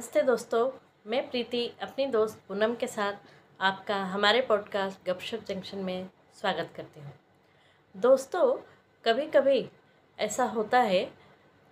नमस्ते 0.00 0.20
दोस्तों, 0.22 0.70
मैं 1.06 1.28
प्रीति 1.30 1.60
अपनी 1.82 2.04
दोस्त 2.06 2.38
पूनम 2.48 2.74
के 2.74 2.86
साथ 2.86 3.14
आपका 3.60 3.96
हमारे 4.04 4.40
पॉडकास्ट 4.40 5.04
गपशप 5.06 5.40
जंक्शन 5.48 5.78
में 5.78 6.08
स्वागत 6.40 6.70
करती 6.76 7.00
हूँ। 7.00 7.12
दोस्तों 7.94 8.44
कभी 9.04 9.26
कभी 9.26 9.68
ऐसा 10.18 10.44
होता 10.44 10.78
है 10.80 11.02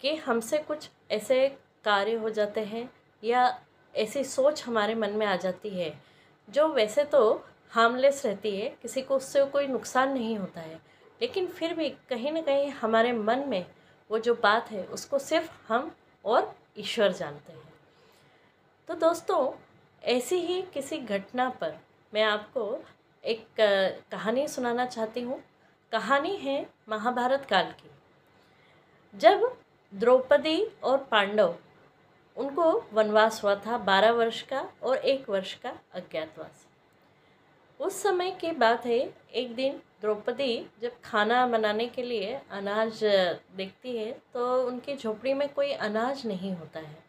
कि 0.01 0.15
हमसे 0.17 0.59
कुछ 0.59 0.89
ऐसे 1.11 1.49
कार्य 1.85 2.15
हो 2.15 2.31
जाते 2.31 2.61
हैं 2.61 2.89
या 3.23 3.47
ऐसी 3.95 4.25
सोच 4.25 4.63
हमारे 4.67 4.95
मन 4.95 5.11
में 5.11 5.27
आ 5.27 5.37
जाती 5.37 5.71
है, 5.71 5.93
जो 6.49 6.69
वैसे 6.69 7.05
तो 7.05 7.47
हार्मलेस 7.71 8.25
रहती 8.27 8.57
है, 8.57 8.69
किसी 8.83 9.03
को 9.03 9.17
उससे 9.17 9.45
कोई 9.47 9.67
नुकसान 9.67 10.13
नहीं 10.13 10.37
होता 10.39 10.61
है, 10.61 10.81
लेकिन 11.21 11.47
फिर 11.47 11.75
भी 11.75 11.89
कहीं 12.09 12.33
ना 12.33 12.41
कहीं 12.41 12.71
हमारे 12.73 13.13
मन 13.13 13.49
में 13.49 13.65
वो 14.11 14.19
जो 14.19 14.35
बात 14.35 14.71
है, 14.71 14.85
उसको 14.85 15.19
सिर्फ़ 15.19 15.51
हम 15.69 15.91
और 16.25 16.55
ईश्वर 16.79 17.13
जानते 17.13 17.53
हैं। 17.53 17.68
तो 18.89 18.95
दोस्तों, 18.95 19.51
ऐसी 20.03 20.37
ही 20.37 20.61
किसी 20.75 20.99
घटना 20.99 21.49
पर 21.51 21.73
मैं 22.13 22.23
आपको 22.23 22.63
एक 23.25 23.47
कहानी 24.13 24.47
सुनाना 24.49 24.85
चाहती 24.87 25.21
हूँ। 25.21 25.39
कहानी 25.93 26.35
है 26.37 26.55
महाभारत 26.89 27.45
काल 27.45 27.71
की। 27.73 27.91
जब 29.15 29.43
द्रौपदी 29.93 30.57
और 30.85 30.97
पांडव, 31.11 31.55
उनको 32.37 32.71
वनवास 32.93 33.43
हुआ 33.45 33.55
था 33.67 33.79
बारह 33.79 34.13
वर्ष 34.13 34.41
का 34.43 34.61
और 34.83 34.97
एक 34.97 35.29
वर्ष 35.31 35.53
का 35.55 35.73
अज्ञातवास। 35.95 36.67
उस 37.81 38.03
समय 38.03 38.31
की 38.31 38.53
बात 38.55 38.87
है, 38.87 38.99
एक 39.35 39.55
दिन 39.55 39.81
द्रौपदी 40.01 40.67
जब 40.83 41.01
खाना 41.05 41.47
बनाने 41.47 41.87
के 41.89 42.03
लिए 42.03 42.41
अनाज 42.51 43.05
देखती 43.05 43.97
है 43.97 44.11
तो 44.35 44.67
उनकी 44.67 44.97
झोपड़ी 44.97 45.35
में 45.35 45.49
कोई 45.49 45.73
अनाज 45.73 46.27
नहीं 46.27 46.55
होता 46.55 46.81
है। 46.81 47.08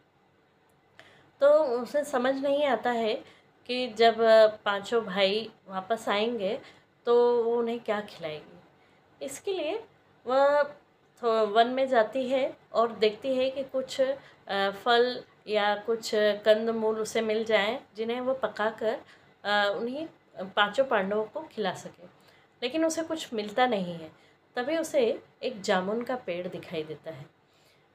तो 1.40 1.52
उसे 1.74 2.04
समझ 2.04 2.34
नहीं 2.36 2.64
आता 2.64 2.90
है 2.90 3.14
कि 3.68 3.86
जब 3.88 4.16
पाँचों 4.64 5.04
भाई 5.04 5.48
वापस 5.68 6.08
आएँगे 6.08 6.58
तो 7.06 7.14
वो 7.42 7.56
उन्हें 7.58 7.78
क्या 7.80 8.00
खिलाएगी। 8.00 9.24
इसके 9.24 9.52
लिए 9.52 9.82
वह 10.26 10.60
वन 11.54 11.68
में 11.68 11.86
जाती 11.88 12.28
है 12.28 12.52
और 12.72 12.92
देखती 12.92 13.34
है 13.36 13.50
कि 13.50 13.64
कुछ 13.64 14.00
फल 14.84 15.22
या 15.48 15.74
कुछ 15.76 16.10
कंद 16.14 16.70
मूल 16.70 17.00
उसे 17.00 17.20
मिल 17.20 17.44
जाएँ, 17.44 17.78
जिन्हें 17.96 18.20
वो 18.20 18.34
पका 18.34 18.70
कर 18.82 18.98
उन्हीं 19.70 20.06
पाँचों 20.56 20.84
पांडवों 20.84 21.24
को 21.24 21.40
खिला 21.52 21.72
सके। 21.74 22.06
लेकिन 22.62 22.84
उसे 22.84 23.02
कुछ 23.02 23.32
मिलता 23.34 23.66
नहीं 23.66 23.94
है। 23.94 24.10
तभी 24.56 24.76
उसे 24.78 25.00
एक 25.42 25.60
जामुन 25.62 26.02
का 26.02 26.16
पेड़ 26.16 26.46
दिखाई 26.48 26.82
देता 26.82 27.10
है। 27.10 27.26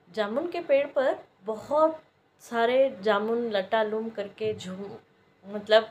जामुन 0.10 0.48
के 0.52 0.60
पेड़ 0.62 0.86
पर 0.88 1.18
बहुत 1.46 2.02
सारे 2.50 2.78
जामुन 3.04 3.50
लटालूम 3.52 4.10
करके 4.10 4.54
झूम 4.54 4.86
मतलब 5.46 5.90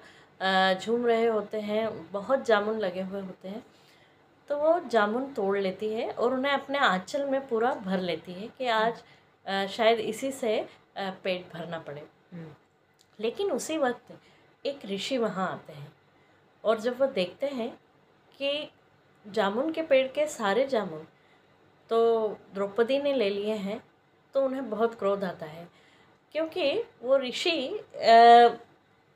झूम 0.81 1.07
रहे 1.07 1.27
होते 1.27 1.61
हैं 1.61 2.11
बहुत 2.13 2.45
जामुन 2.47 2.79
लगे 2.79 3.03
हुए 3.03 3.21
होते 3.21 3.49
हैं। 3.49 3.63
तो 4.49 4.57
वो 4.59 4.79
जामुन 4.91 5.33
तोड़ 5.35 5.59
लेती 5.59 5.93
है 5.95 6.11
और 6.11 6.35
उन्हें 6.35 6.53
अपने 6.53 6.79
आँचल 6.79 7.25
में 7.27 7.47
पूरा 7.49 7.73
भर 7.75 8.01
लेती 8.01 8.33
है 8.33 8.49
कि 8.59 8.67
आज 8.69 9.03
शायद 9.71 10.01
इसी 10.01 10.31
से 10.33 10.57
पेट 10.99 11.53
भरना 11.55 11.79
पड़े। 11.79 12.01
हम्म। 12.33 12.55
लेकिन 13.19 13.51
उसी 13.53 13.79
वक्त 13.79 14.13
एक 14.65 14.85
ऋषि 14.87 15.19
वहाँ 15.19 15.51
आते 15.53 15.73
हैं 15.73 15.93
और 16.65 16.81
जब 16.81 17.01
वो 17.01 17.07
देखते 17.15 17.47
हैं 17.49 17.71
कि 18.39 18.71
जामुन 19.27 19.73
के 19.73 19.83
पेड़ 19.83 20.07
के 20.09 20.27
सारे 20.29 20.67
जामुन 20.67 21.07
तो 21.91 21.99
द्रौपदी 22.55 22.99
ने 22.99 23.13
ले 23.13 23.29
लिए 23.31 23.55
हैं 23.57 23.83
तो 24.35 24.45
उन्हें 24.45 24.69
बहुत 24.71 24.95
क्रोध 24.99 25.25
आता 25.25 25.47
है। 25.47 25.69
क्योंकि 26.35 26.73
वो 27.03 27.17
ऋषि 27.19 27.59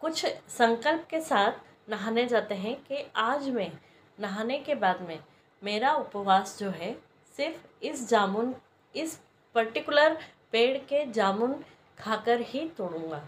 कुछ 0.01 0.25
संकल्प 0.49 1.07
के 1.11 1.21
साथ 1.21 1.53
नहाने 1.91 2.25
जाते 2.27 2.55
हैं 2.55 2.75
कि 2.83 3.05
आज 3.17 3.49
मैं 3.49 3.71
नहाने 4.19 4.59
के 4.59 4.75
बाद 4.77 5.01
में 5.09 5.19
मेरा 5.63 5.95
उपवास 5.95 6.57
जो 6.61 6.71
है 6.71 6.93
सिर्फ़ 7.39 7.85
इस 7.85 8.09
जामुन 8.09 8.55
इस 8.95 9.19
पर्टिकुलर 9.55 10.17
पेड़ 10.53 10.77
के 10.85 11.05
जामुन 11.13 11.55
खाकर 11.99 12.41
ही 12.41 12.69
तोड़ूँगा 12.79 13.23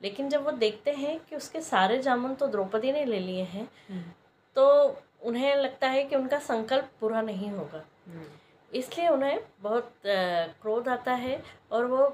लेकिन 0.00 0.28
जब 0.28 0.44
वो 0.44 0.50
देखते 0.54 0.90
हैं 0.94 1.18
कि 1.20 1.36
उसके 1.36 1.60
सारे 1.62 2.02
जामुन 2.02 2.34
तो 2.34 2.46
द्रौपदी 2.46 2.92
ने 2.92 3.04
ले 3.04 3.20
लिए 3.20 3.42
हैं 3.44 3.68
हम्म। 3.88 4.02
तो 4.56 4.66
उन्हें 5.22 5.54
लगता 5.56 5.88
है 5.88 6.04
कि 6.04 6.16
उनका 6.16 6.38
संकल्प 6.40 6.90
पूरा 7.00 7.22
नहीं 7.22 7.50
होगा 7.50 7.84
हम्म। 8.06 8.24
इसलिए 8.72 9.08
उन्हें 9.08 9.38
बहुत 9.62 9.92
क्रोध 10.06 10.88
आता 10.88 11.12
है 11.14 11.42
और 11.72 11.84
वो 11.84 12.04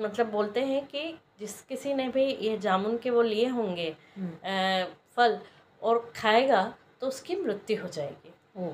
मतलब 0.00 0.30
बोलते 0.30 0.64
हैं 0.64 0.84
कि 0.86 1.02
जिस 1.40 1.60
किसी 1.62 1.94
ने 1.94 2.08
भी 2.08 2.24
ये 2.24 2.56
जामुन 2.58 2.96
के 2.98 3.10
वो 3.10 3.22
लिए 3.22 3.46
होंगे 3.48 3.94
हम्म। 4.16 4.84
फल 5.16 5.38
और 5.82 5.98
खाएगा 6.16 6.62
तो 7.00 7.06
उसकी 7.06 7.36
मृत्यु 7.36 7.82
हो 7.82 7.88
जाएगी 7.88 8.70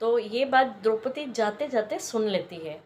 तो 0.00 0.18
ये 0.18 0.44
बात 0.46 0.78
द्रौपदी 0.82 1.26
जाते 1.32 1.68
जाते 1.68 1.98
सुन 2.00 2.28
लेती 2.28 2.56
है 2.58 2.80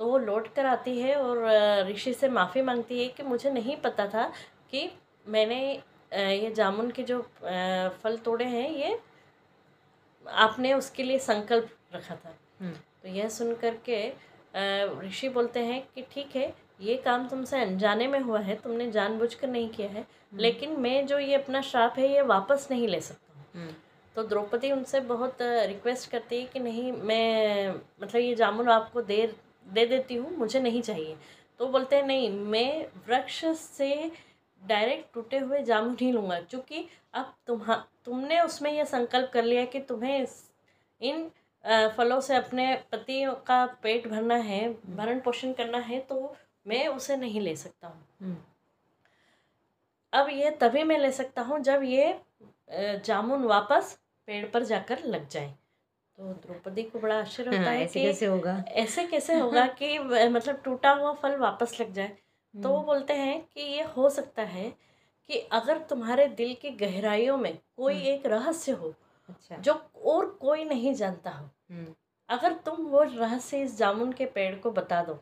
तो 0.00 0.06
वो 0.06 0.18
लौट 0.18 0.52
कर 0.54 0.66
आती 0.66 0.98
है 0.98 1.14
और 1.16 1.44
ऋषि 1.86 2.12
से 2.14 2.28
माफ़ी 2.28 2.62
मांगती 2.62 3.02
है 3.02 3.08
कि 3.08 3.22
मुझे 3.22 3.50
नहीं 3.50 3.76
पता 3.76 4.06
था 4.06 4.26
कि 4.70 4.88
मैंने 5.26 5.60
ये 6.12 6.52
जामुन 6.52 6.90
के 6.90 7.02
जो 7.02 7.20
फल 8.02 8.16
तोड़े 8.24 8.44
हैं 8.46 8.68
ये 8.70 8.98
आपने 10.26 10.72
उसके 10.74 11.02
लिए 11.02 11.18
संकल्प 11.20 11.68
रखा 11.94 12.14
था 12.16 12.34
हम्म। 12.60 12.72
तो 12.72 13.08
यह 13.08 13.28
सुन 13.28 13.54
कर 13.54 13.76
के 13.88 14.00
ऋषि 15.00 15.28
बोलते 15.28 15.60
हैं 15.60 15.82
कि 15.94 16.02
ठीक 16.12 16.36
है 16.36 16.52
ये 16.80 16.96
काम 16.96 17.26
तुमसे 17.28 17.60
अनजाने 17.60 18.06
में 18.06 18.18
हुआ 18.20 18.40
है 18.40 18.54
तुमने 18.54 18.90
जानबूझकर 18.90 19.48
नहीं 19.48 19.68
किया 19.68 19.88
है 19.88 20.00
हम्म। 20.00 20.40
लेकिन 20.40 20.78
मैं 20.80 21.06
जो 21.06 21.18
ये 21.18 21.34
अपना 21.34 21.60
श्राप 21.62 21.98
है 21.98 22.12
ये 22.12 22.22
वापस 22.24 22.68
नहीं 22.70 22.88
ले 22.88 23.00
सकता 23.00 23.34
हूँ 23.34 23.46
हम्म। 23.54 23.74
तो 24.16 24.22
द्रौपदी 24.24 24.70
उनसे 24.72 25.00
बहुत 25.06 25.38
रिक्वेस्ट 25.40 26.10
करती 26.10 26.40
है 26.40 26.44
कि 26.44 26.60
नहीं 26.60 26.92
मैं 26.92 27.74
मतलब 28.02 28.20
ये 28.20 28.34
जामुन 28.34 28.68
आपको 28.70 29.02
दे 29.02 29.26
दे 29.68 29.86
देती 29.86 30.14
हूँ 30.14 30.36
मुझे 30.36 30.60
नहीं 30.60 30.82
चाहिए 30.82 31.16
तो 31.60 31.66
बोलते 31.68 31.96
हैं 31.96 32.06
नहीं 32.06 32.30
मैं 32.46 32.86
वृक्ष 33.08 33.44
से 33.56 34.10
डायरेक्ट 34.62 35.12
टूटे 35.14 35.38
हुए 35.38 35.62
जामुन 35.62 35.92
नहीं 35.92 36.12
लूँगा 36.12 36.40
क्योंकि 36.40 36.86
अब 37.14 37.34
तुम्हा 37.46 37.74
तुमने 38.04 38.40
उसमें 38.40 38.70
यह 38.72 38.84
संकल्प 38.86 39.30
कर 39.32 39.44
लिया 39.44 39.64
कि 39.64 39.80
तुम्हें 39.82 40.26
इन 41.02 41.28
फलों 41.96 42.20
से 42.20 42.34
अपने 42.36 42.74
पति 42.92 43.24
का 43.46 43.64
पेट 43.82 44.06
भरना 44.08 44.34
है 44.42 44.64
हम्म। 44.64 44.96
भरण 44.96 45.20
पोषण 45.20 45.52
करना 45.52 45.78
है 45.82 45.98
तो 46.00 46.34
मैं 46.66 46.88
उसे 46.88 47.16
नहीं 47.16 47.40
ले 47.40 47.56
सकता 47.56 47.88
हूँ। 47.88 48.04
हम्म। 48.22 48.36
अब 50.12 50.28
ये 50.28 50.50
तभी 50.50 50.82
मैं 50.82 50.98
ले 50.98 51.12
सकता 51.12 51.42
हूँ 51.42 51.60
जब 51.60 51.82
ये 51.82 52.20
जामुन 53.04 53.44
वापस 53.44 53.98
पेड़ 54.26 54.46
पर 54.46 54.62
जाकर 54.62 55.04
लग 55.04 55.28
जाए। 55.28 55.54
तो 56.18 56.32
द्रौपदी 56.32 56.82
को 56.82 56.98
बड़ा 56.98 57.18
आश्चर्य 57.20 57.56
होता 57.56 57.70
हाँ, 57.70 57.76
है 57.76 57.86
कि 57.86 58.02
कैसे 58.02 58.26
होगा? 58.26 58.64
ऐसे 58.68 59.04
कैसे 59.06 59.38
होगा 59.38 59.66
कि 59.82 59.98
मतलब 59.98 60.60
टूटा 60.64 60.90
हुआ 60.90 61.12
फल 61.12 61.36
वापस 61.36 61.80
लग 61.80 61.92
जाए। 61.92 62.16
तो 62.54 62.68
वो 62.68 62.76
हम्म। 62.76 62.86
बोलते 62.86 63.12
हैं 63.12 63.40
कि 63.54 63.60
ये 63.60 63.82
हो 63.82 64.10
सकता 64.10 64.42
है 64.42 64.72
कि 65.28 65.38
अगर 65.52 65.78
तुम्हारे 65.78 66.26
दिल 66.28 66.54
की 66.54 66.70
गहराइयों 66.70 67.36
में 67.36 67.58
कोई 67.76 67.94
हम्म। 67.94 68.06
एक 68.06 68.26
रहस्य 68.26 68.72
हो 68.72 68.94
अच्छा। 69.28 69.56
जो 69.56 69.72
और 70.04 70.26
कोई 70.40 70.64
नहीं 70.64 70.94
जानता 70.94 71.30
हो 71.30 71.50
अगर 72.28 72.52
तुम 72.52 72.86
वो 72.86 73.02
रहस्य 73.02 73.62
इस 73.62 73.76
जामुन 73.78 74.12
के 74.12 74.26
पेड़ 74.26 74.54
को 74.54 74.70
बता 74.70 75.02
दो 75.02 75.18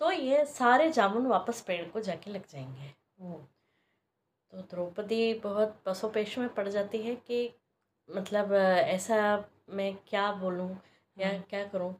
तो 0.00 0.10
ये 0.10 0.44
सारे 0.44 0.90
जामुन 0.90 1.26
वापस 1.26 1.60
पेड़ 1.60 1.84
को 1.84 2.00
जाके 2.00 2.30
लग 2.30 2.46
जाएँगे 2.50 2.94
तो 4.52 4.62
द्रौपदी 4.62 5.34
बहुत 5.34 5.80
पसोपेश 5.86 6.38
में 6.38 6.48
पड़ 6.54 6.68
जाती 6.68 6.98
है 6.98 7.14
कि 7.16 7.48
मतलब 8.08 8.52
ऐसा 8.52 9.16
मैं 9.68 9.94
क्या 10.08 10.30
बोलूँ 10.32 10.70
या 11.16 11.28
हम्म। 11.28 11.42
क्या 11.50 11.64
करूँ 11.64 11.94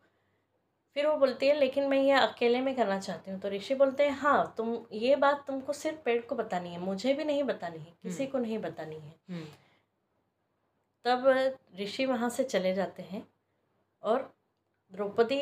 फिर 0.97 1.07
वो 1.07 1.17
बोलती 1.17 1.47
है 1.47 1.55
लेकिन 1.55 1.89
मैं 1.89 1.99
ये 1.99 2.13
अकेले 2.13 2.61
में 2.61 2.75
करना 2.77 2.99
चाहती 2.99 3.31
हूँ 3.31 3.41
तो 3.41 3.49
ऋषि 3.49 3.75
बोलते 3.75 4.05
हैं 4.05 4.17
हाँ 4.19 4.55
तुम 4.57 4.77
ये 4.93 5.17
बात 5.17 5.45
तुमको 5.47 5.73
सिर्फ़ 5.73 5.99
पेड़ 5.99 6.21
को 6.23 6.35
बतानी 6.35 6.71
है 6.71 6.79
मुझे 6.79 7.15
भी 7.15 7.25
नहीं 7.25 7.43
बतानी 7.43 7.79
है 7.79 7.93
किसी 8.03 8.23
हम्म। 8.23 8.33
को 8.33 8.39
नहीं 8.39 8.59
बतानी 8.59 8.97
है 8.97 9.15
हम्म। 9.31 9.45
तब 11.05 11.57
ऋषि 11.81 12.07
वहाँ 12.07 12.29
से 12.31 12.45
चले 12.45 12.75
जाते 12.75 13.03
हैं 13.03 13.27
और 14.03 14.33
द्रौपदी 14.93 15.41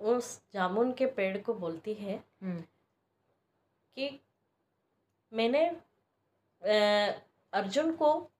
उस 0.00 0.40
जामुन 0.54 0.92
के 0.92 1.06
पेड़ 1.06 1.38
को 1.38 1.54
बोलती 1.54 1.94
है 1.94 2.16
हम्म। 2.42 2.60
कि 3.96 4.20
मैंने 5.32 5.66
अर्जुन 7.52 7.92
को 7.92 8.30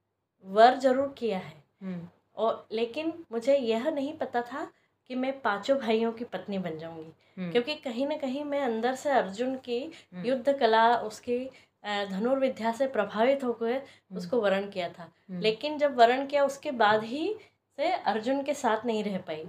वर 0.45 0.79
ज़रूर 0.79 1.15
किया 1.19 1.39
है। 1.39 1.63
हम्म। 1.83 2.09
और 2.37 2.67
लेकिन 2.73 3.13
मुझे 3.33 3.57
यह 3.57 3.91
नहीं 3.91 4.17
पता 4.19 4.43
था 4.43 4.73
कि 5.11 5.15
मैं 5.15 5.41
पाँचों 5.41 5.79
भाइयों 5.79 6.13
की 6.13 6.25
पत्नी 6.25 6.59
बन 6.59 6.79
जाऊँगी। 6.79 7.13
हम्म। 7.39 7.51
क्योंकि 7.53 7.75
कहीं 7.75 8.07
ना 8.07 8.17
कहीं 8.17 8.45
मैं 8.45 8.61
अंदर 8.61 8.95
से 8.95 9.11
अर्जुन 9.11 9.57
की 9.57 9.93
युद्ध 10.15 10.59
कला 10.59 10.97
उसकी 10.99 11.51
धनुर्विद्या 11.85 12.73
से 12.73 12.87
प्रभावित 12.87 13.45
होकर 13.45 13.83
उसको 14.17 14.41
वर्ण 14.41 14.71
किया 14.71 14.89
था। 14.89 15.13
लेकिन 15.31 15.79
जब 15.79 15.97
वर्ण 15.97 16.27
किया 16.27 16.45
उसके 16.45 16.71
बाद 16.71 17.05
ही 17.05 17.35
से 17.79 17.93
अर्जुन 17.93 18.43
के 18.43 18.55
साथ 18.55 18.87
नहीं 18.87 19.05
रह 19.05 19.19
पाई। 19.19 19.45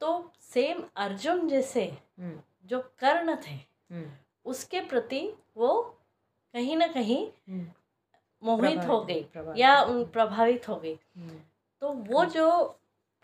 तो 0.00 0.32
सेम 0.42 0.82
अर्जुन 0.96 1.48
जैसे 1.48 1.84
हम्म। 2.20 2.40
जो 2.66 2.80
कर्ण 2.98 3.36
थे 3.36 3.54
हम्म। 3.54 4.10
उसके 4.46 4.80
प्रति 4.80 5.28
वो 5.56 5.82
कहीं 6.54 6.76
ना 6.76 6.86
कहीं 6.86 7.26
हम्म, 7.48 7.66
मोहित 8.42 8.78
हो 8.78 9.00
गई 9.04 9.26
या 9.56 9.80
उन 9.82 10.04
प्रभावित 10.04 10.68
हो 10.68 10.76
गई। 10.76 10.96
तो 11.82 11.92
वो 11.92 12.24
जो 12.24 12.62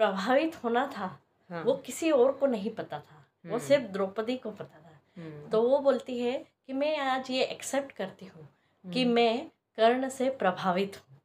प्रभावित 0.00 0.62
होना 0.64 0.86
था 0.96 1.06
हाँ, 1.50 1.62
वो 1.64 1.74
किसी 1.76 2.10
और 2.10 2.32
को 2.32 2.46
नहीं 2.46 2.70
पता 2.70 2.98
था 3.00 3.24
वो। 3.46 3.58
सिर्फ़ 3.58 3.84
द्रौपदी 3.84 4.36
को 4.36 4.50
पता 4.50 4.78
था। 4.78 5.48
तो 5.50 5.62
वो 5.62 5.78
बोलती 5.78 6.18
है 6.18 6.32
कि 6.66 6.72
मैं 6.72 6.96
आज 6.98 7.30
ये 7.30 7.44
एक्सेप्ट 7.44 7.92
करती 7.92 8.26
हूँ 8.26 8.48
कि 8.84 9.04
मैं 9.04 9.46
कर्ण 9.76 10.08
से 10.08 10.30
प्रभावित 10.30 10.96
हूँ। 10.96 11.18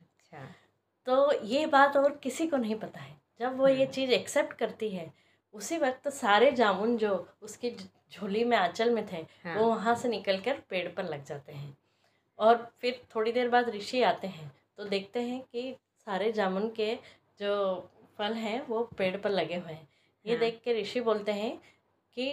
अच्छा। 0.00 0.46
तो 1.06 1.32
ये 1.44 1.66
बात 1.66 1.96
और 1.96 2.16
किसी 2.16 2.46
को 2.46 2.56
नहीं 2.56 2.74
पता 2.74 3.00
है। 3.00 3.16
जब 3.42 3.56
वो 3.56 3.68
ये। 3.68 3.86
चीज़ 3.86 4.10
एक्सेप्ट 4.10 4.52
करती 4.52 4.88
है 4.88 5.12
उसी 5.54 5.78
वक्त 5.78 6.08
सारे 6.08 6.50
जामुन 6.52 6.96
जो 6.96 7.14
उसकी 7.42 7.70
झोली 8.12 8.44
में 8.44 8.56
आंचल 8.56 8.90
में 8.90 9.06
थे 9.06 9.16
हाँ, 9.16 9.56
वो 9.56 9.66
वहाँ 9.66 9.94
से 9.94 10.08
निकल 10.08 10.40
कर 10.40 10.60
पेड़ 10.70 10.88
पर 10.88 11.04
लग 11.04 11.24
जाते 11.24 11.52
हैं 11.52 11.76
और 12.38 12.72
फिर 12.80 13.00
थोड़ी 13.14 13.32
देर 13.32 13.48
बाद 13.48 13.68
ऋषि 13.68 14.02
आते 14.02 14.26
हैं 14.26 14.50
तो 14.76 14.84
देखते 14.84 15.20
हैं 15.20 15.40
कि 15.42 15.74
सारे 16.06 16.30
जामुन 16.32 16.68
के 16.68 16.94
जो 17.40 17.54
फल 18.18 18.32
हैं 18.34 18.66
वो 18.66 18.82
पेड़ 18.98 19.16
पर 19.16 19.30
लगे 19.30 19.56
हुए 19.56 19.72
हैं 19.72 19.88
ये 20.24 20.32
हाँ। 20.32 20.40
देख 20.40 20.60
के 20.64 20.80
ऋषि 20.80 21.00
बोलते 21.00 21.32
हैं 21.32 21.56
कि 22.16 22.32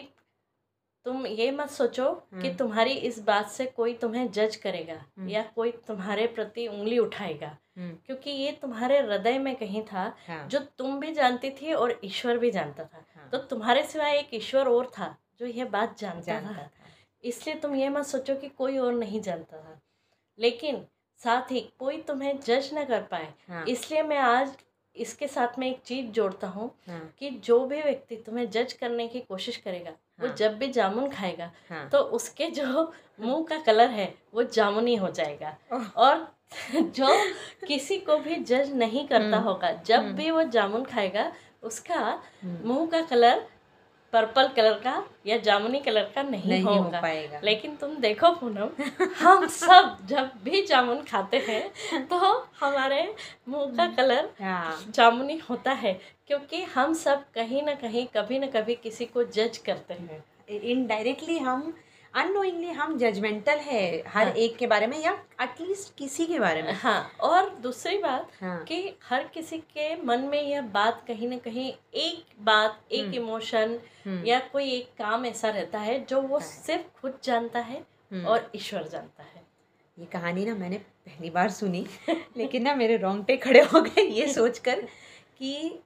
तुम 1.05 1.25
ये 1.27 1.51
मत 1.51 1.69
सोचो 1.69 2.11
कि 2.13 2.47
हम्म। 2.47 2.57
तुम्हारी 2.57 2.91
इस 2.91 3.19
बात 3.19 3.49
से 3.49 3.65
कोई 3.65 3.93
तुम्हें 3.93 4.31
जज 4.31 4.55
करेगा 4.55 4.93
हम्म। 4.93 5.29
या 5.29 5.41
कोई 5.55 5.71
तुम्हारे 5.87 6.27
प्रति 6.27 6.67
उंगली 6.67 6.97
उठाएगा। 6.99 7.57
हम्म, 7.77 7.95
क्योंकि 8.05 8.31
ये 8.31 8.51
तुम्हारे 8.51 8.99
हृदय 8.99 9.37
में 9.39 9.55
कहीं 9.55 9.83
था 9.83 10.13
हाँ, 10.27 10.47
जो 10.47 10.59
तुम 10.59 10.99
भी 10.99 11.13
जानती 11.13 11.49
थी 11.51 11.73
और 11.73 11.99
ईश्वर 12.03 12.37
भी 12.37 12.51
जानता 12.51 12.83
था। 12.83 13.05
हाँ, 13.15 13.29
तो 13.29 13.37
तुम्हारे 13.37 13.83
सिवाय 13.83 14.17
एक 14.17 14.33
ईश्वर 14.33 14.67
और 14.67 14.91
था 14.97 15.15
जो 15.39 15.45
यह 15.45 15.65
बात 15.65 15.99
जानता 15.99 16.21
जानता 16.21 16.53
था। 16.53 16.63
था 16.63 16.69
इसलिए 17.23 17.55
तुम 17.55 17.75
ये 17.75 17.89
मत 17.89 18.05
सोचो 18.05 18.35
कि 18.35 18.49
कोई 18.49 18.77
और 18.77 18.93
नहीं 18.93 19.21
जानता 19.21 19.57
था। 19.57 19.79
लेकिन 20.39 20.85
साथ 21.21 21.51
ही 21.51 21.59
कोई 21.79 22.01
तुम्हें 22.01 22.39
जज 22.39 22.69
न 22.73 22.83
कर 22.85 23.01
पाए। 23.01 23.33
हाँ, 23.47 23.65
इसलिए 23.65 24.03
मैं 24.03 24.17
आज 24.17 24.51
इसके 24.95 25.27
साथ 25.27 25.59
में 25.59 25.67
एक 25.67 25.81
चीज़ 25.85 26.05
जोड़ता 26.07 26.47
हूँ 26.47 26.71
हाँ, 26.87 27.13
कि 27.19 27.29
जो 27.29 27.65
भी 27.65 27.81
व्यक्ति 27.81 28.15
तुम्हें 28.15 28.49
जज 28.49 28.73
करने 28.73 29.07
की 29.07 29.19
कोशिश 29.19 29.57
करेगा 29.57 29.91
वो 30.21 30.27
हाँ। 30.27 30.35
जब 30.35 30.57
भी 30.57 30.67
जामुन 30.67 31.09
खाएगा 31.09 31.51
हाँ, 31.69 31.87
तो 31.89 31.97
उसके 32.17 32.49
जो 32.49 32.91
मुँह 33.19 33.43
का 33.49 33.57
कलर 33.57 33.89
है 33.89 34.13
वो 34.33 34.43
जामुनी 34.43 34.95
हो 34.95 35.09
जाएगा। 35.09 35.55
और 35.97 36.27
जो 36.75 37.07
किसी 37.67 37.97
को 37.99 38.17
भी 38.17 38.35
जज 38.35 38.71
नहीं 38.75 39.07
करता 39.07 39.37
हम्म, 39.37 39.47
होगा 39.47 39.71
जब 39.85 39.99
हम्म। 39.99 40.13
भी 40.13 40.31
वो 40.31 40.43
जामुन 40.43 40.83
खाएगा 40.83 41.31
उसका 41.63 41.95
हम्म, 41.95 42.67
मुँह 42.67 42.85
का 42.89 43.01
कलर 43.01 43.45
पर्पल 44.13 44.47
कलर 44.47 44.73
का 44.83 44.93
या 45.27 45.37
जामुनी 45.37 45.79
कलर 45.79 46.03
का 46.15 46.21
नहीं, 46.23 46.49
नहीं 46.49 46.63
होगा। 46.63 46.97
हो 46.97 47.01
पाएगा। 47.01 47.39
लेकिन 47.43 47.75
तुम 47.75 47.95
देखो 47.95 48.31
पूनम 48.31 48.69
हम 49.19 49.45
सब 49.47 49.97
जब 50.09 50.31
भी 50.43 50.61
जामुन 50.65 51.01
खाते 51.03 51.37
हैं 51.47 52.05
तो 52.07 52.17
हमारे 52.59 53.03
मुँह 53.49 53.75
का 53.77 53.87
कलर 53.95 54.29
हाँ। 54.41 54.79
जामुनी 54.95 55.37
होता 55.49 55.71
है 55.83 55.93
क्योंकि 56.27 56.61
हम 56.75 56.93
सब 56.93 57.23
कहीं 57.35 57.61
ना 57.63 57.73
कहीं 57.75 58.05
कभी 58.15 58.39
ना 58.39 58.47
कभी 58.47 58.75
किसी 58.75 59.05
को 59.05 59.23
जज 59.23 59.57
करते 59.57 59.93
हैं। 59.93 60.23
इनडायरेक्टली 60.49 61.37
हम 61.37 61.73
अननोइंगली 62.13 62.69
हम 62.69 62.97
जजमेंटल 62.97 63.57
है 63.59 63.81
हर 64.07 64.27
हाँ। 64.27 64.33
एक 64.35 64.55
के 64.57 64.67
बारे 64.67 64.87
में 64.87 64.97
या 65.03 65.11
एटलीस्ट 65.41 65.93
किसी 65.97 66.25
के 66.25 66.39
बारे 66.39 66.61
में 66.63 66.71
हाँ 66.73 67.11
और 67.21 67.49
दूसरी 67.61 67.97
बात 67.97 68.31
हाँ 68.41 68.63
कि 68.63 68.81
हर 69.03 69.23
किसी 69.33 69.57
के 69.57 69.95
मन 70.03 70.19
में 70.21 70.41
यह 70.41 70.61
बात 70.71 71.03
कहीं 71.07 71.27
ना 71.29 71.37
कहीं 71.37 71.71
एक 71.97 72.35
बात 72.41 72.79
एक 72.91 73.05
हम्म। 73.05 73.13
इमोशन 73.13 73.77
हम्म, 74.05 74.25
या 74.25 74.39
कोई 74.51 74.71
एक 74.71 74.89
काम 74.97 75.25
ऐसा 75.25 75.49
रहता 75.49 75.79
है 75.79 75.99
जो 76.05 76.21
वो 76.21 76.37
हाँ। 76.37 76.47
सिर्फ़ 76.47 77.01
खुद 77.01 77.19
जानता 77.23 77.59
है 77.59 77.83
हम्म। 78.11 78.25
और 78.25 78.49
ईश्वर 78.55 78.87
जानता 78.87 79.23
है 79.23 79.43
ये 79.97 80.05
कहानी 80.05 80.45
ना 80.45 80.55
मैंने 80.55 80.77
पहली 80.77 81.29
बार 81.29 81.49
सुनी 81.51 81.85
लेकिन 82.37 82.63
ना 82.63 82.75
मेरे 82.75 82.97
रोंगटे 82.97 83.37
खड़े 83.37 83.61
हो 83.63 83.81
गए 83.81 84.03
ये 84.11 84.27
सोचकर 84.33 84.81
कि 85.37 85.79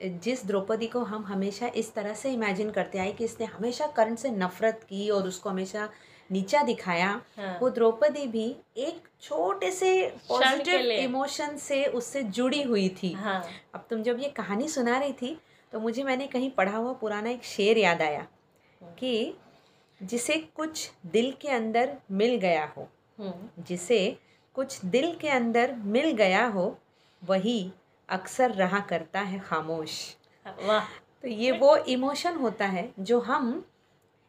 जिस 0.00 0.44
द्रौपदी 0.46 0.86
को 0.86 1.00
हम 1.04 1.24
हमेशा 1.24 1.70
इस 1.76 1.92
तरह 1.94 2.14
से 2.14 2.32
इमेजिन 2.32 2.70
करते 2.70 2.98
आए 2.98 3.12
कि 3.12 3.24
इसने 3.24 3.46
हमेशा 3.46 3.86
कर्ण 3.86 4.14
से 4.14 4.30
नफरत 4.30 4.80
की 4.88 5.08
और 5.10 5.26
उसको 5.28 5.50
हमेशा 5.50 5.88
नीचा 6.30 6.62
दिखाया 6.62 7.08
हाँ। 7.36 7.58
वो 7.60 7.68
द्रौपदी 7.70 8.26
भी 8.26 8.44
एक 8.76 9.02
छोटे 9.22 9.70
से 9.70 9.90
पॉजिटिव 10.28 10.90
इमोशन 10.92 11.56
से 11.56 11.84
उससे 11.86 12.22
जुड़ी 12.22 12.62
हुई 12.62 12.88
थी। 13.02 13.12
हाँ। 13.12 13.42
अब 13.74 13.86
तुम 13.90 14.02
जब 14.02 14.20
ये 14.20 14.28
कहानी 14.28 14.68
सुना 14.68 14.98
रही 14.98 15.12
थी 15.12 15.36
तो 15.72 15.80
मुझे 15.80 16.02
मैंने 16.02 16.26
कहीं 16.26 16.50
पढ़ा 16.50 16.76
हुआ 16.76 16.92
पुराना 16.92 17.30
एक 17.30 17.44
शेर 17.44 17.78
याद 17.78 18.02
आया 18.02 18.26
कि 18.98 19.34
जिसे 20.00 20.36
कुछ 20.56 20.90
दिल 21.06 21.32
के 21.40 21.48
अंदर 21.48 21.96
मिल 22.10 22.34
गया 22.36 22.64
हो 22.76 22.88
हम्म, 23.18 23.62
जिसे 23.68 24.16
कुछ 24.54 24.84
दिल 24.84 25.14
के 25.20 25.28
अंदर 25.28 25.74
मिल 25.84 26.10
गया 26.12 26.46
हो 26.46 26.76
वही 27.22 27.72
अक्सर 28.08 28.50
रहा 28.50 28.80
करता 28.80 29.20
है 29.20 29.38
खामोश। 29.38 30.16
वाह। 30.46 30.84
तो 31.22 31.28
ये 31.28 31.52
वो 31.52 31.76
इमोशन 31.76 32.34
होता 32.34 32.66
है 32.66 32.92
जो 32.98 33.20
हम 33.20 33.64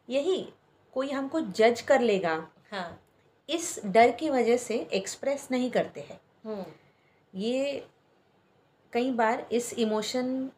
यही 0.08 0.52
कोई 0.94 1.10
हमको 1.10 1.40
जज 1.40 1.80
कर 1.80 2.00
लेगा। 2.00 2.48
हाँ। 2.72 3.00
इस 3.48 3.80
डर 3.86 4.10
की 4.10 4.30
वजह 4.30 4.56
से 4.56 4.78
एक्सप्रेस 4.92 5.48
नहीं 5.50 5.70
करते 5.70 6.00
हैं। 6.00 6.20
हम्म, 6.44 6.64
ये 7.34 7.86
कई 8.92 9.10
बार 9.10 9.46
इस 9.52 9.72
इमोशन 9.72 10.50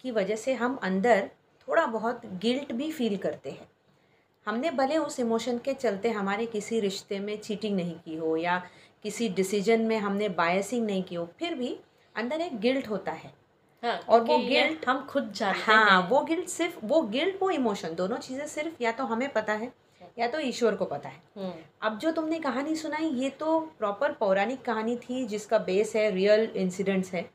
की 0.00 0.10
वजह 0.10 0.36
से 0.36 0.54
हम 0.54 0.76
अंदर 0.76 1.30
थोड़ा 1.68 1.86
बहुत 1.86 2.26
गिल्ट 2.26 2.72
भी 2.72 2.92
फील 2.92 3.16
करते 3.16 3.50
हैं। 3.50 3.68
हमने 4.46 4.70
भले 4.70 4.98
उस 4.98 5.20
इमोशन 5.20 5.58
के 5.58 5.74
चलते 5.74 6.10
हमारे 6.10 6.46
किसी 6.46 6.80
रिश्ते 6.80 7.18
में 7.18 7.40
चीटिंग 7.40 7.76
नहीं 7.76 7.94
की 7.94 8.16
हो 8.16 8.36
या 8.36 8.62
किसी 9.02 9.28
डिसीज़न 9.28 9.80
में 9.80 9.98
हमने 9.98 10.28
बायसिंग 10.28 10.86
नहीं 10.86 11.02
की 11.02 11.14
हो 11.14 11.28
फिर 11.38 11.54
भी 11.54 11.80
अंदर 12.18 12.40
एक 12.40 12.58
गिल्ट 12.60 12.88
होता 12.88 13.12
है। 13.12 13.32
हाँ 13.82 13.98
और 13.98 14.20
वो 14.20 14.36
guilt- 14.38 14.88
हम 14.88 15.06
खुद 15.06 15.32
जानते 15.32 15.60
हाँ 15.60 16.02
हैं। 16.02 16.08
वो 16.08 16.20
गिल्ट 16.20 16.48
सिर्फ़ 16.48 16.78
वो 16.84 17.00
गिल्ट 17.02 17.42
वो 17.42 17.50
इमोशन 17.50 17.94
दोनों 17.94 18.16
चीज़ें 18.16 18.46
सिर्फ़ 18.46 18.82
या 18.82 18.92
तो 18.92 19.04
हमें 19.04 19.28
पता 19.32 19.52
है 19.52 19.72
या 20.18 20.28
तो 20.28 20.40
ईश्वर 20.40 20.74
को 20.74 20.84
पता 20.84 21.08
है। 21.08 21.22
हम्म, 21.36 21.52
अब 21.82 21.98
जो 21.98 22.10
तुमने 22.10 22.38
कहानी 22.38 22.76
सुनाई 22.76 23.04
ये 23.04 23.30
तो 23.30 23.60
प्रॉपर 23.60 24.12
पौराणिक 24.12 24.62
कहानी 24.62 24.96
थी 24.96 25.24
जिसका 25.26 25.58
बेस 25.58 25.96
है 25.96 26.10
रियल 26.10 26.40
इंसिडेंट्स 26.56 27.12
है। 27.12 27.30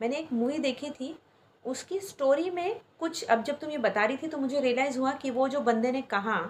मैंने 0.00 0.16
एक 0.16 0.32
मूवी 0.32 0.58
देखी 0.58 0.90
थी 0.90 1.18
उसकी 1.64 2.00
स्टोरी 2.00 2.50
में 2.50 2.80
कुछ 3.00 3.24
अब 3.24 3.42
जब 3.42 3.58
तुम 3.58 3.70
ये 3.70 3.78
बता 3.78 4.04
रही 4.04 4.16
थी 4.16 4.28
तो 4.28 4.38
मुझे 4.38 4.60
रियलाइज़ 4.60 4.98
हुआ 4.98 5.12
कि 5.12 5.30
वो 5.30 5.48
जो 5.48 5.60
बंदे 5.60 5.92
ने 5.92 6.02
कहा 6.02 6.40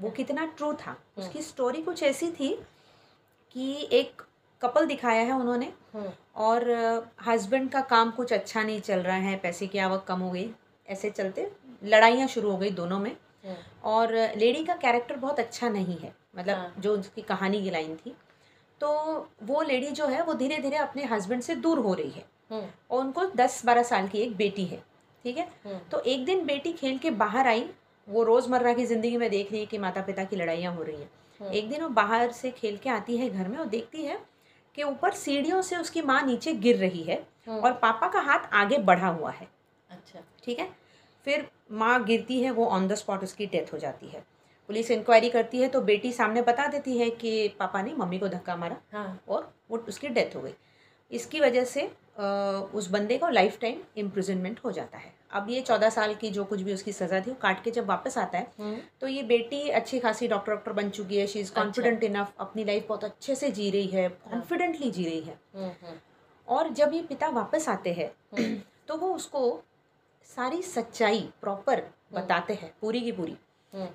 वो 0.00 0.10
कितना 0.10 0.46
ट्रू 0.46 0.72
था। 0.72 0.96
उसकी 1.18 1.42
स्टोरी 1.42 1.82
कुछ 1.82 2.02
ऐसी 2.02 2.30
थी 2.30 2.54
कि 3.52 3.88
एक 3.92 4.22
कपल 4.62 4.86
दिखाया 4.86 5.22
है 5.22 5.32
उन्होंने। 5.32 5.72
हम्म, 5.94 6.10
और 6.36 7.08
हस्बैंड 7.26 7.70
का 7.70 7.80
काम 7.82 8.10
कुछ 8.10 8.32
अच्छा 8.32 8.62
नहीं 8.62 8.80
चल 8.80 9.00
रहा 9.00 9.16
है 9.18 9.36
पैसे 9.36 9.66
की 9.66 9.78
आवक 9.78 10.04
कम 10.08 10.20
हो 10.20 10.30
गई 10.30 10.48
ऐसे 10.88 11.10
चलते 11.10 11.50
लड़ाइयाँ 11.84 12.26
शुरू 12.28 12.50
हो 12.50 12.56
गई 12.56 12.70
दोनों 12.72 12.98
में। 12.98 13.10
हम्म, 13.10 13.56
और 13.84 14.12
लेडी 14.36 14.64
का 14.64 14.74
कैरेक्टर 14.76 15.16
बहुत 15.16 15.40
अच्छा 15.40 15.68
नहीं 15.68 15.96
है 15.96 16.12
मतलब 16.38 16.56
हाँ। 16.56 16.74
जो 16.78 16.92
उसकी 16.92 17.22
कहानी 17.24 17.62
की 17.62 17.70
लाइन 17.70 17.96
थी। 17.96 18.14
तो 18.80 18.88
वो 19.42 19.62
लेडी 19.62 19.90
जो 19.90 20.06
है 20.06 20.22
वो 20.22 20.34
धीरे 20.34 20.58
धीरे 20.58 20.76
अपने 20.76 21.04
हस्बैंड 21.04 21.42
से 21.42 21.54
दूर 21.56 21.78
हो 21.78 21.94
रही 21.94 22.10
है। 22.10 22.24
हम्म, 22.50 22.66
और 22.90 23.00
उनको 23.00 23.24
दस 23.36 23.64
बारह 23.66 23.82
साल 23.84 24.08
की 24.08 24.18
एक 24.18 24.36
बेटी 24.36 24.64
है 24.64 24.82
ठीक 25.24 25.36
है? 25.38 25.48
तो 25.90 26.00
एक 26.00 26.24
दिन 26.24 26.44
बेटी 26.46 26.72
खेल 26.72 26.98
के 26.98 27.10
बाहर 27.12 27.46
आई 27.46 27.68
वो 28.08 28.22
रोज़मर्रा 28.24 28.72
की 28.72 28.84
ज़िंदगी 28.86 29.16
में 29.16 29.28
देख 29.30 29.50
रही 29.52 29.60
है 29.60 29.66
कि 29.66 29.78
माता 29.78 30.02
पिता 30.02 30.24
की 30.24 30.36
लड़ाइयाँ 30.36 30.74
हो 30.74 30.82
रही 30.82 30.96
हैं। 30.96 31.50
एक 31.52 31.68
दिन 31.70 31.82
वो 31.82 31.88
बाहर 31.90 32.32
से 32.32 32.50
खेल 32.50 32.76
के 32.76 32.90
आती 32.90 33.16
है 33.16 33.28
घर 33.30 33.48
में 33.48 33.56
और 33.58 33.66
देखती 33.66 34.02
है 34.02 34.18
कि 34.76 34.82
ऊपर 34.82 35.10
सीढ़ियों 35.14 35.60
से 35.62 35.76
उसकी 35.76 36.02
माँ 36.02 36.22
नीचे 36.22 36.52
गिर 36.54 36.76
रही 36.76 37.02
है 37.02 37.16
हम्म, 37.48 37.58
और 37.58 37.72
पापा 37.72 38.08
का 38.08 38.20
हाथ 38.20 38.48
आगे 38.52 38.78
बढ़ा 38.78 39.08
हुआ 39.08 39.30
है। 39.30 39.48
अच्छा। 39.90 40.20
ठीक 40.44 40.58
है? 40.58 40.68
फिर 41.26 41.46
माँ 41.72 42.02
गिरती 42.04 42.40
है 42.42 42.50
वो 42.50 42.66
ऑन 42.66 42.88
द 42.88 42.94
स्पॉट 42.94 43.22
उसकी 43.22 43.46
डेथ 43.46 43.72
हो 43.72 43.78
जाती 43.78 44.08
है। 44.08 44.24
पुलिस 44.68 44.90
इंक्वायरी 44.90 45.28
करती 45.30 45.58
है 45.58 45.68
तो 45.68 45.80
बेटी 45.80 46.12
सामने 46.12 46.42
बता 46.42 46.66
देती 46.66 46.96
है 46.98 47.08
कि 47.10 47.48
पापा 47.58 47.82
ने 47.82 47.94
मम्मी 47.94 48.18
को 48.18 48.28
धक्का 48.28 48.56
मारा 48.56 48.76
हाँ। 48.92 49.20
और 49.28 49.52
वो 49.70 49.78
उसकी 49.78 50.08
डेथ 50.08 50.36
हो 50.36 50.40
गई। 50.40 50.54
इसकी 51.10 51.40
वजह 51.40 51.64
से 51.64 51.90
उस 52.16 52.88
बंदे 52.90 53.16
को 53.18 53.28
लाइफ 53.28 53.58
टाइम 53.60 53.80
इम्प्रिजनमेंट 53.96 54.60
हो 54.64 54.72
जाता 54.72 54.98
है। 54.98 55.12
अब 55.32 55.50
ये 55.50 55.60
चौदह 55.60 55.90
साल 55.90 56.14
की 56.14 56.30
जो 56.30 56.44
कुछ 56.44 56.60
भी 56.60 56.74
उसकी 56.74 56.92
सज़ा 56.92 57.20
थी 57.20 57.30
वो 57.30 57.36
काट 57.42 57.62
के 57.64 57.70
जब 57.70 57.86
वापस 57.86 58.16
आता 58.18 58.38
है 58.38 58.46
हम्म, 58.60 58.76
तो 59.00 59.08
ये 59.08 59.22
बेटी 59.22 59.68
अच्छी 59.70 59.98
खासी 59.98 60.28
डॉक्टर 60.28 60.52
डॉक्टर 60.52 60.72
बन 60.72 60.90
चुकी 60.90 61.16
है 61.16 61.26
शी 61.26 61.40
इज़ 61.40 61.52
कॉन्फिडेंट 61.54 62.04
इनफ 62.04 62.32
अपनी 62.40 62.64
लाइफ 62.64 62.86
बहुत 62.88 63.04
अच्छे 63.04 63.34
से 63.34 63.50
जी 63.50 63.70
रही 63.70 63.86
है 63.86 64.08
कॉन्फिडेंटली 64.08 64.90
जी 64.90 65.04
रही 65.04 65.20
है। 65.20 65.38
हम्म, 65.54 65.70
हम्म, 65.82 65.96
और 66.48 66.68
जब 66.72 66.94
ये 66.94 67.02
पिता 67.02 67.28
वापस 67.30 67.68
आते 67.68 67.92
हैं 67.92 68.10
तो 68.88 68.96
वो 68.96 69.14
उसको 69.14 69.60
सारी 70.28 70.62
सच्चाई 70.62 71.28
प्रॉपर 71.40 71.82
बताते 72.12 72.54
हैं 72.54 72.72
पूरी 72.80 73.00
की 73.00 73.12
पूरी। 73.12 73.36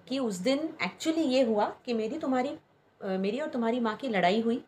कि 0.10 0.20
उस 0.20 0.36
दिन 0.36 0.60
एक्चुअली 0.84 1.22
ये 1.22 1.42
हुआ 1.44 1.66
कि 1.86 1.94
मेरी 1.94 2.18
तुम्हारी 2.18 2.58
मेरी 3.02 3.40
और 3.40 3.48
तुम्हारी 3.50 3.80
माँ 3.80 3.96
की 3.96 4.08
लड़ाई 4.08 4.42
हुई 4.42 4.64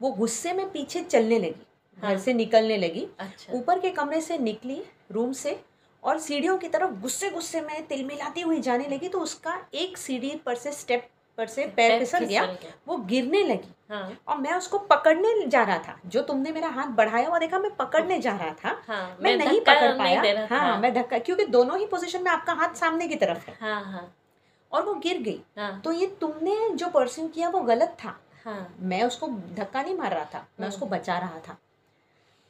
वो 0.00 0.10
गुस्से 0.12 0.52
में 0.52 0.68
पीछे 0.70 1.02
चलने 1.02 1.38
लगी। 1.38 1.50
हाँ। 1.50 1.73
घर 2.04 2.18
से 2.18 2.32
निकलने 2.34 2.76
लगी। 2.76 3.06
अच्छा। 3.18 3.52
ऊपर 3.52 3.78
के 3.78 3.90
कमरे 3.90 4.20
से 4.20 4.38
निकली 4.40 4.82
रूम 5.12 5.32
से 5.32 5.58
और 6.02 6.18
सीढ़ियों 6.18 6.56
की 6.58 6.68
तरफ़ 6.68 6.90
गुस्से 7.02 7.30
गुस्से 7.30 7.60
में 7.60 7.86
तिलमिलाती 7.86 8.40
हुई 8.40 8.60
जाने 8.60 8.88
लगी 8.88 9.08
तो 9.08 9.20
उसका 9.20 9.58
एक 9.74 9.98
सीढ़ी 9.98 10.30
पर 10.46 10.54
से 10.54 10.72
स्टेप 10.72 11.08
पर 11.38 11.46
से 11.46 11.64
पैर 11.66 11.98
फिसल 11.98 12.24
गया। 12.24 12.42
वो 12.88 12.96
गिरने 13.06 13.42
लगी। 13.44 13.72
हाँ। 13.90 14.16
और 14.28 14.36
मैं 14.38 14.52
उसको 14.54 14.78
पकड़ने 14.90 15.46
जा 15.46 15.62
रहा 15.62 15.78
था 15.78 15.96
जो 16.06 16.22
तुमने 16.22 16.52
मेरा 16.52 16.68
हाथ 16.68 16.88
बढ़ाया 16.96 17.28
हुआ 17.28 17.38
देखा 17.38 17.58
मैं 17.58 17.70
पकड़ने 17.76 18.18
जा 18.18 18.36
रहा 18.36 18.50
था 18.54 18.76
हाँ 18.88 19.16
मैं 19.22 19.36
मैं 19.36 19.44
नहीं 19.46 19.60
पकड़ 19.60 19.90
पाया। 19.98 20.22
रहा 20.22 20.58
हाँ 20.58 20.78
मैं 20.80 20.92
धक्का 20.94 21.18
क्योंकि 21.18 21.44
दोनों 21.46 21.78
ही 21.78 21.86
पोजीशन 21.86 22.22
में 22.24 22.30
आपका 22.30 22.52
हाथ 22.52 22.74
सामने 22.74 23.08
की 23.08 23.16
तरफ़ 23.16 23.50
है। 23.50 23.56
हाँ 23.60 23.82
हाँ। 23.84 24.14
और 24.72 24.84
वो 24.86 24.94
गिर 24.94 25.18
गई। 25.22 25.40
हाँ। 25.58 25.80
तो 25.80 25.92
ये 25.92 26.06
तुमने 26.20 26.56
जो 26.74 26.88
परस्यू 26.90 27.26
किया 27.28 27.48
वो 27.48 27.60
गलत 27.62 27.96
था। 28.04 28.16
हाँ। 28.44 28.74
मैं 28.82 29.02
उसको 29.02 29.28
धक्का 29.56 29.82
नहीं 29.82 29.96
मार 29.98 30.14
रहा 30.14 30.24
था 30.34 30.46
मैं। 30.60 30.68
उसको 30.68 30.86
बचा 30.86 31.18
रहा 31.18 31.38
था। 31.48 31.56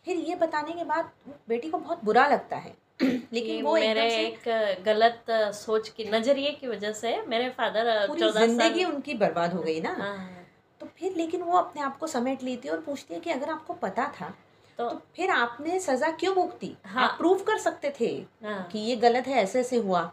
फिर 0.06 0.16
ये 0.16 0.34
बताने 0.34 0.72
के 0.72 0.84
बाद 0.84 1.10
बेटी 1.48 1.70
को 1.70 1.78
बहुत 1.78 2.04
बुरा 2.04 2.26
लगता 2.26 2.56
है। 2.56 2.76
लेकिन 3.02 3.62
वो 3.64 3.74
मेरे 3.74 4.10
से 4.10 4.26
एक 4.26 4.82
गलत 4.84 5.24
सोच 5.54 5.88
की 5.88 6.04
नज़रिए 6.04 6.50
की 6.50 6.66
वजह 6.66 6.92
से 6.92 7.22
मेरे 7.22 7.48
फादर 7.50 8.06
पूरी 8.06 8.30
ज़िंदगी 8.30 8.84
उनकी 8.84 9.14
बर्बाद 9.14 9.54
हो 9.54 9.62
गई 9.62 9.80
ना। 9.80 9.94
हाँ। 9.98 10.46
तो 10.80 10.86
फिर 10.98 11.16
लेकिन 11.16 11.42
वो 11.42 11.58
अपने 11.58 11.82
आप 11.82 11.98
को 11.98 12.06
समेट 12.06 12.42
लेती 12.42 12.68
है 12.68 12.74
और 12.74 12.80
पूछती 12.80 13.14
है 13.14 13.20
कि 13.20 13.30
अगर 13.30 13.50
आपको 13.50 13.74
पता 13.74 14.06
था 14.20 14.34
तो 14.78 14.88
तो 14.88 15.00
फिर 15.16 15.30
आपने 15.30 15.80
सजा 15.80 16.10
क्यों 16.10 16.34
भुगती? 16.34 16.76
हाँ। 16.84 17.04
आप 17.04 17.18
प्रूव 17.18 17.38
कर 17.38 17.58
सकते 17.58 17.92
थे 18.00 18.06
हाँ। 18.44 18.68
कि 18.72 18.78
ये 18.78 18.96
गलत 18.96 19.26
है 19.26 19.34
ऐसे 19.34 19.60
ऐसे 19.60 19.76
हुआ। 19.76 20.12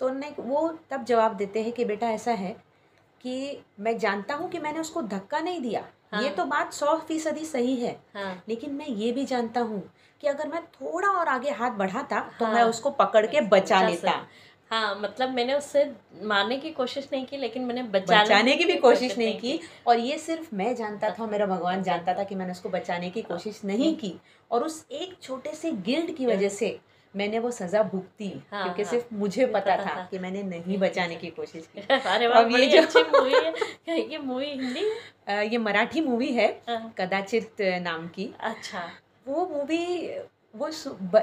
तो 0.00 0.08
उन्हें 0.08 0.34
वो 0.38 0.68
तब 0.90 1.04
जवाब 1.04 1.36
देते 1.36 1.62
हैं 1.62 1.72
कि 1.72 1.84
बेटा 1.84 2.10
ऐसा 2.10 2.30
है 2.30 2.56
कि 3.20 3.62
मैं 3.80 3.98
जानता 3.98 4.34
हूँ 4.34 4.50
कि 4.50 4.58
मैंने 4.58 4.80
उसको 4.80 5.02
धक्का 5.02 5.40
नहीं 5.40 5.60
दिया। 5.60 5.84
हाँ। 6.12 6.22
ये 6.22 6.30
तो 6.30 6.44
बात 6.44 6.72
सौ 6.72 6.96
फ़ीसदी 6.98 7.44
सही 7.44 7.76
है। 7.76 7.96
हाँ। 8.14 8.42
लेकिन 8.48 8.72
मैं 8.72 8.86
ये 8.86 9.12
भी 9.12 9.24
जानता 9.24 9.60
हूँ 9.60 9.82
कि 10.22 10.26
अगर 10.26 10.48
मैं 10.48 10.62
थोड़ा 10.64 11.08
और 11.08 11.28
आगे 11.28 11.50
हाथ 11.50 11.70
बढ़ाता 11.70 12.20
तो 12.38 12.44
हाँ। 12.44 12.54
मैं 12.54 12.62
उसको 12.62 12.90
पकड़ 12.90 13.26
के 13.26 13.40
बचा 13.40 13.88
लेता। 13.88 14.20
हाँ 14.70 14.98
मतलब 15.00 15.34
मैंने 15.34 15.54
उससे 15.54 15.84
मारने 16.22 16.56
की 16.58 16.70
कोशिश 16.70 17.08
नहीं 17.12 17.26
की 17.26 17.36
लेकिन 17.36 17.64
मैंने 17.64 17.82
बचाने, 17.82 18.24
बचाने 18.24 18.56
की 18.56 18.64
भी 18.64 18.76
कोशिश 18.76 19.16
नहीं 19.18 19.38
की। 19.40 19.60
और 19.86 19.98
ये 19.98 20.16
सिर्फ़ 20.18 20.54
मैं 20.54 20.74
जानता 20.76 21.10
था 21.10 21.26
मेरा 21.26 21.46
भगवान 21.46 21.82
जानता 21.82 22.14
था 22.14 22.24
कि 22.24 22.34
मैंने 22.34 22.52
उसको 22.52 22.68
बचाने 22.68 23.10
की 23.10 23.22
कोशिश 23.22 23.60
नहीं 23.64 23.94
की। 23.96 24.14
और 24.50 24.64
उस 24.64 24.84
एक 24.90 25.16
छोटे 25.22 25.52
से 25.52 25.70
गिल्ड 25.72 26.14
की 26.16 26.26
वजह 26.26 26.48
से 26.48 26.78
मैंने 27.16 27.38
वो 27.38 27.50
सजा 27.50 27.82
भुगती 27.82 28.42
हाँ, 28.52 28.62
क्योंकि 28.64 28.82
हाँ। 28.82 28.90
सिर्फ़ 28.90 29.14
मुझे 29.14 29.46
पता 29.46 29.76
पता 29.76 29.76
था। 29.76 29.96
था। 29.96 30.08
कि 30.10 30.18
मैंने 30.18 30.42
नहीं 30.42 30.78
बचाने 30.78 31.16
की 31.16 31.26
कोशिश 31.26 31.68
की। 31.76 31.80
अरे 31.94 32.26
अब 32.26 32.50
ये 32.50 32.66
जो- 32.66 32.82
अच्छी 32.84 33.02
मूवी 33.02 33.34
है। 33.34 34.10
ये 34.12 34.18
मूवी 34.18 34.46
हिंदी 34.46 34.80
ये 35.52 35.58
मराठी 35.58 36.00
मूवी 36.00 36.32
है 36.32 36.62
हाँ, 36.68 36.94
कदाचित 36.98 37.56
नाम 37.60 38.08
की। 38.08 38.34
अच्छा। 38.40 38.90
वो 39.28 39.46
मूवी 39.46 40.08
वो 40.56 40.70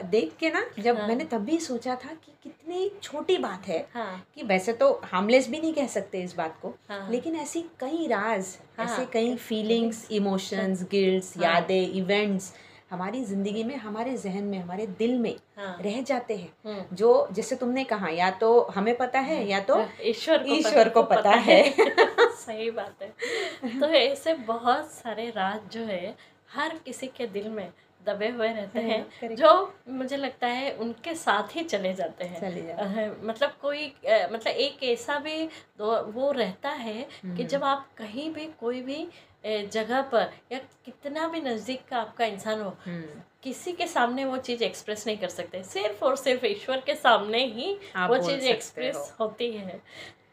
देख 0.03 0.35
के 0.39 0.49
ना 0.49 0.65
जब 0.79 0.97
हाँ। 0.97 1.07
मैंने 1.07 1.23
तब 1.23 1.37
भी 1.37 1.57
सोचा 1.57 1.95
था 1.95 2.13
कि 2.13 2.31
कितनी 2.43 2.91
छोटी 3.03 3.37
बात 3.37 3.67
है 3.67 3.87
हाँ। 3.93 4.27
कि 4.35 4.43
वैसे 4.43 4.73
तो 4.73 5.01
हार्मलेस 5.03 5.49
भी 5.49 5.59
नहीं 5.59 5.73
कह 5.73 5.87
सकते 5.87 6.21
इस 6.21 6.35
बात 6.35 6.59
को 6.61 6.75
हाँ 6.89 7.11
लेकिन 7.11 7.35
ऐसी 7.35 7.61
कई 7.79 8.07
राज 8.07 8.57
हाँ, 8.77 8.85
ऐसे 8.85 9.05
कई 9.05 9.35
फीलिंग्स 9.35 10.07
इमोशंस 10.11 10.83
गिल्ट्स 10.91 11.37
हाँ। 11.37 11.45
यादें 11.45 11.91
इवेंट्स 11.93 12.53
हमारी 12.93 13.23
ज़िंदगी 13.23 13.63
में 13.63 13.75
हमारे 13.75 14.17
जहन 14.17 14.43
में 14.43 14.57
हमारे 14.59 14.85
दिल 14.87 15.17
में 15.19 15.35
हाँ 15.57 15.77
रह 15.81 16.01
जाते 16.01 16.35
हैं 16.35 16.53
हम्म। 16.65 16.95
जो 16.95 17.27
जैसे 17.31 17.55
तुमने 17.55 17.83
कहा 17.83 18.09
या 18.09 18.29
तो 18.31 18.49
हमें 18.75 18.95
पता 18.97 19.19
है 19.19 19.45
या 19.47 19.59
तो 19.59 19.85
ईश्वर 20.01 20.43
को 20.43 20.55
ईश्वर 20.55 20.89
को 20.89 21.01
को 21.01 21.07
पता 21.09 21.21
पता 21.21 21.29
है। 21.29 21.61
है। 21.63 22.27
सही 22.35 22.69
बात 22.71 23.01
है 23.01 23.79
तो 23.79 23.87
ऐसे 23.87 24.33
बहुत 24.33 24.91
सारे 24.91 25.29
राज 25.29 25.71
जो 25.73 25.85
है 25.85 26.15
हर 26.53 26.77
किसी 26.85 27.07
के 27.07 27.27
दिल 27.27 27.49
में 27.49 27.67
दबे 28.05 28.27
हुए 28.29 28.47
रहते 28.47 28.79
हाँ, 28.79 28.89
हैं 28.89 29.35
जो 29.35 29.73
मुझे 29.89 30.17
लगता 30.17 30.47
है 30.47 30.71
उनके 30.75 31.13
साथ 31.15 31.55
ही 31.55 31.63
चले 31.63 31.93
जाते 31.93 32.25
हैं 32.25 32.39
चले 32.39 32.61
अह, 32.71 33.11
मतलब 33.23 33.51
कोई 33.61 33.85
मतलब 34.05 34.47
एक 34.47 34.83
ऐसा 34.83 35.17
भी 35.19 35.43
वो 35.79 36.31
रहता 36.31 36.69
है 36.69 37.01
कि 37.03 37.27
हम्म। 37.27 37.43
जब 37.43 37.63
आप 37.63 37.87
कहीं 37.97 38.29
भी 38.33 38.45
कोई 38.59 38.81
भी 38.81 39.07
जगह 39.43 40.01
पर 40.11 40.31
या 40.51 40.59
कितना 40.85 41.27
भी 41.27 41.41
नज़दीक 41.41 41.85
का 41.89 41.97
आपका 41.97 42.25
इंसान 42.25 42.61
हो 42.61 42.69
हम्म, 42.85 43.21
किसी 43.43 43.71
के 43.71 43.87
सामने 43.87 44.25
वो 44.25 44.37
चीज़ 44.39 44.63
एक्सप्रेस 44.63 45.05
नहीं 45.07 45.17
कर 45.17 45.29
सकते। 45.29 45.63
सिर्फ़ 45.63 46.03
और 46.05 46.15
सिर्फ़ 46.17 46.45
ईश्वर 46.45 46.81
के 46.85 46.95
सामने 46.95 47.43
ही 47.47 47.73
वो 47.97 48.17
चीज़ 48.19 48.45
एक्सप्रेस 48.47 49.15
होती 49.19 49.51
है। 49.51 49.81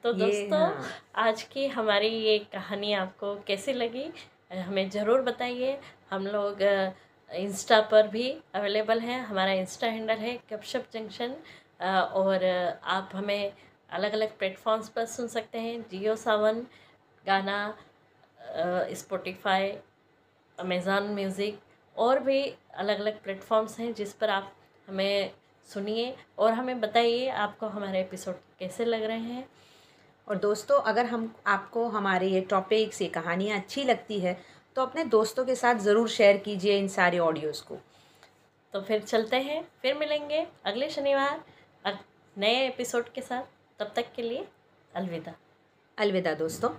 तो 0.03 0.13
दोस्तों 0.13 0.59
हाँ। 0.59 0.91
आज 1.19 1.43
की 1.43 1.67
हमारी 1.69 2.09
ये 2.09 2.39
कहानी 2.53 2.93
आपको 2.95 3.35
कैसी 3.47 3.73
लगी 3.73 4.11
हमें 4.53 4.89
ज़रूर 4.91 5.23
बताइए। 5.23 5.79
हम 6.11 6.27
लोग 6.27 6.63
इंस्टा 7.31 7.81
पर 7.91 8.09
भी 8.09 8.31
अवेलेबल 8.55 9.01
हैं। 9.01 9.21
हमारा 9.21 9.53
इंस्टा 9.55 9.87
हैंडल 9.89 10.19
है 10.19 10.39
गपशप 10.53 10.87
जंक्शन 10.93 11.35
और 12.15 12.45
आप 12.85 13.11
हमें 13.15 13.53
अलग 13.91 14.13
अलग 14.13 14.37
प्लेटफॉर्म्स 14.39 14.89
पर 14.89 15.05
सुन 15.09 15.29
सकते 15.29 15.59
हैं। 15.59 15.81
जियो 15.91 16.17
सावन 16.17 16.67
गाना 17.25 17.59
स्पॉटिफाई 18.97 19.71
अमेज़ॉन 20.59 21.09
म्यूज़िक 21.15 21.61
और 21.97 22.19
भी 22.21 22.43
अलग 22.75 23.01
अलग 23.01 23.23
प्लेटफॉर्म्स 23.23 23.79
हैं 23.79 23.93
जिस 23.95 24.13
पर 24.13 24.31
आप 24.31 24.53
हमें 24.89 25.31
सुनिए 25.69 26.15
और 26.39 26.53
हमें 26.53 26.81
बताइए 26.81 27.29
आपको 27.29 27.67
हमारे 27.69 28.01
एपिसोड 28.01 28.35
कैसे 28.59 28.85
लग 28.85 29.03
रहे 29.03 29.19
हैं। 29.19 29.49
और 30.29 30.39
दोस्तों, 30.39 30.81
अगर 30.83 31.07
हम, 31.07 31.35
आपको 31.47 31.87
हमारे 31.89 32.29
ये 32.29 32.41
टॉपिक्स 32.41 33.01
ये 33.03 33.09
कहानियाँ 33.09 33.59
अच्छी 33.59 33.85
लगती 33.85 34.19
है 34.21 34.37
तो 34.77 34.83
अपने 34.83 35.05
दोस्तों 35.07 35.45
के 35.45 35.55
साथ 35.55 35.75
ज़रूर 35.81 36.09
शेयर 36.09 36.37
कीजिए 36.39 36.77
इन 36.79 36.89
सारे 36.89 37.19
ऑडियोज़ 37.19 37.63
को। 37.65 37.79
तो 38.75 38.81
फिर 38.81 39.03
चलते 39.03 39.37
हैं, 39.37 39.63
फिर 39.83 39.95
मिलेंगे 39.95 40.47
अगले 40.65 40.89
शनिवार 40.91 41.43
नए 42.37 42.67
एपिसोड 42.67 43.09
के 43.09 43.21
साथ। 43.21 43.43
तब 43.81 43.93
तक 43.97 44.13
के 44.17 44.23
लिए 44.23 44.47
अलविदा। 44.93 45.35
अलविदा 45.99 46.35
दोस्तों। 46.35 46.71